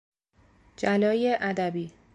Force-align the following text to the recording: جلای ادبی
جلای 0.77 1.37
ادبی 1.41 1.91